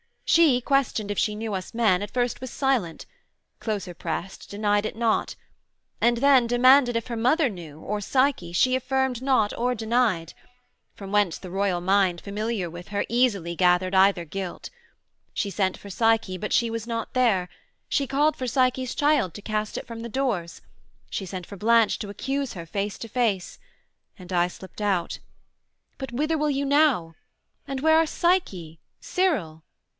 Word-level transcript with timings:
She, 0.25 0.61
questioned 0.61 1.11
if 1.11 1.19
she 1.19 1.35
knew 1.35 1.53
us 1.53 1.73
men, 1.75 2.01
at 2.01 2.09
first 2.09 2.39
Was 2.41 2.49
silent; 2.49 3.05
closer 3.59 3.93
prest, 3.93 4.49
denied 4.49 4.85
it 4.85 4.95
not: 4.95 5.35
And 5.99 6.17
then, 6.17 6.47
demanded 6.47 6.95
if 6.95 7.07
her 7.07 7.17
mother 7.17 7.49
knew, 7.49 7.81
Or 7.81 7.99
Psyche, 7.99 8.51
she 8.53 8.73
affirmed 8.75 9.21
not, 9.21 9.55
or 9.55 9.75
denied: 9.75 10.33
From 10.95 11.11
whence 11.11 11.37
the 11.37 11.51
Royal 11.51 11.81
mind, 11.81 12.21
familiar 12.21 12.69
with 12.69 12.87
her, 12.87 13.03
Easily 13.09 13.55
gathered 13.55 13.93
either 13.93 14.23
guilt. 14.23 14.69
She 15.33 15.49
sent 15.49 15.77
For 15.77 15.89
Psyche, 15.89 16.37
but 16.37 16.53
she 16.53 16.69
was 16.71 16.87
not 16.87 17.13
there; 17.13 17.49
she 17.89 18.07
called 18.07 18.37
For 18.37 18.47
Psyche's 18.47 18.95
child 18.95 19.33
to 19.35 19.41
cast 19.41 19.77
it 19.77 19.85
from 19.85 19.99
the 19.99 20.09
doors; 20.09 20.61
She 21.09 21.25
sent 21.27 21.45
for 21.45 21.57
Blanche 21.57 21.99
to 21.99 22.09
accuse 22.09 22.53
her 22.53 22.65
face 22.65 22.97
to 22.99 23.09
face; 23.09 23.59
And 24.17 24.31
I 24.33 24.47
slipt 24.47 24.79
out: 24.81 25.19
but 25.99 26.13
whither 26.13 26.37
will 26.39 26.49
you 26.49 26.65
now? 26.65 27.15
And 27.67 27.81
where 27.81 27.97
are 27.97 28.07
Psyche, 28.07 28.79
Cyril? 29.01 29.63